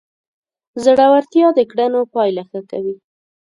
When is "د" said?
1.57-1.59